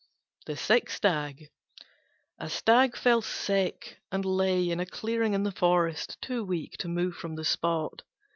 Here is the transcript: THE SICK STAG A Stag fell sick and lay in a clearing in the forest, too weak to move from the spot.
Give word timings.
THE 0.47 0.57
SICK 0.57 0.89
STAG 0.89 1.49
A 2.39 2.49
Stag 2.49 2.97
fell 2.97 3.21
sick 3.21 3.99
and 4.11 4.25
lay 4.25 4.71
in 4.71 4.79
a 4.79 4.85
clearing 4.87 5.33
in 5.35 5.43
the 5.43 5.51
forest, 5.51 6.17
too 6.23 6.43
weak 6.43 6.71
to 6.79 6.87
move 6.87 7.13
from 7.17 7.35
the 7.35 7.45
spot. 7.45 8.01